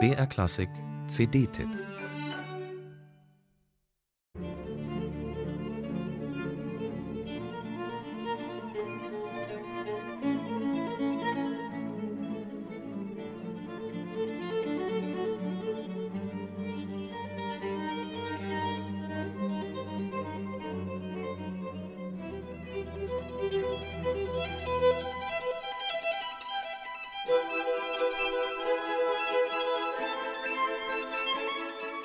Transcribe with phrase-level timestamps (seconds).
[0.00, 0.70] BR Klassik
[1.08, 1.93] CD-Tipp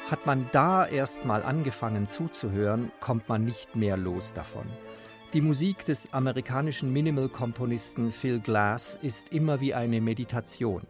[0.09, 4.65] Hat man da erst mal angefangen zuzuhören, kommt man nicht mehr los davon.
[5.33, 10.81] Die Musik des amerikanischen Minimal-Komponisten Phil Glass ist immer wie eine Meditation.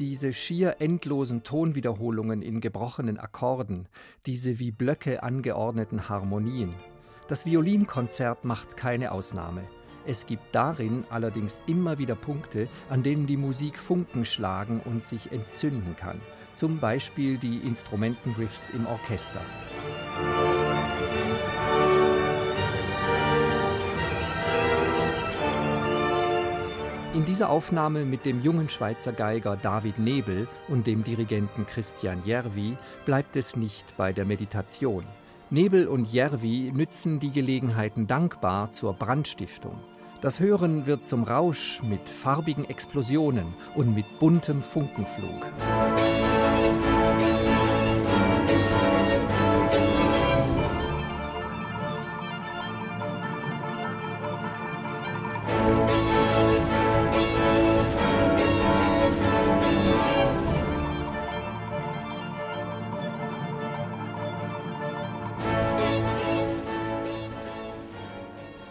[0.00, 3.86] Diese schier endlosen Tonwiederholungen in gebrochenen Akkorden,
[4.26, 6.74] diese wie Blöcke angeordneten Harmonien.
[7.28, 9.62] Das Violinkonzert macht keine Ausnahme.
[10.06, 15.32] Es gibt darin allerdings immer wieder Punkte, an denen die Musik Funken schlagen und sich
[15.32, 16.20] entzünden kann
[16.56, 19.40] zum Beispiel die Instrumentenriffs im Orchester.
[27.14, 32.76] In dieser Aufnahme mit dem jungen Schweizer Geiger David Nebel und dem Dirigenten Christian Järvi
[33.04, 35.04] bleibt es nicht bei der Meditation.
[35.48, 39.78] Nebel und Järvi nützen die Gelegenheiten dankbar zur Brandstiftung.
[40.26, 45.52] Das Hören wird zum Rausch mit farbigen Explosionen und mit buntem Funkenflug.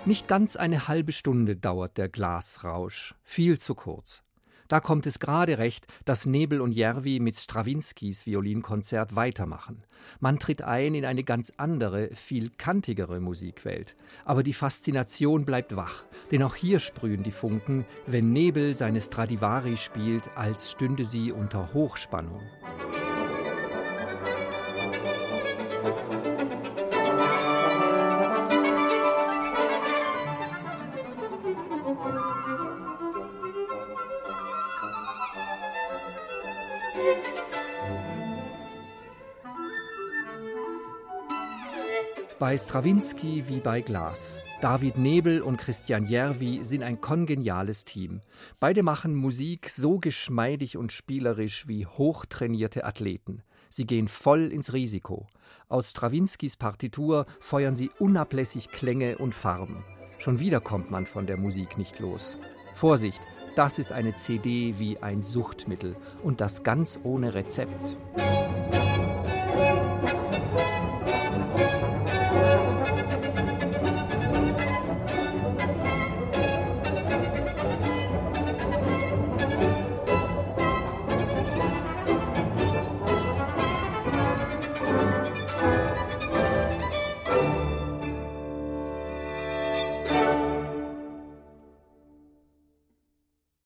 [0.07, 4.21] Nicht ganz eine halbe Stunde dauert der Glasrausch, viel zu kurz.
[4.67, 9.83] Da kommt es gerade recht, dass Nebel und Järvi mit Strawinskys Violinkonzert weitermachen.
[10.19, 13.95] Man tritt ein in eine ganz andere, viel kantigere Musikwelt.
[14.25, 19.75] Aber die Faszination bleibt wach, denn auch hier sprühen die Funken, wenn Nebel seine Stradivari
[19.75, 22.41] spielt, als stünde sie unter Hochspannung.
[42.37, 44.39] Bei Strawinski wie bei Glas.
[44.61, 48.21] David Nebel und Christian Järvi sind ein kongeniales Team.
[48.59, 53.41] Beide machen Musik so geschmeidig und spielerisch wie hochtrainierte Athleten.
[53.69, 55.27] Sie gehen voll ins Risiko.
[55.69, 59.85] Aus Strawinskys Partitur feuern sie unablässig Klänge und Farben.
[60.17, 62.37] Schon wieder kommt man von der Musik nicht los.
[62.75, 63.21] Vorsicht,
[63.55, 67.95] das ist eine CD wie ein Suchtmittel und das ganz ohne Rezept.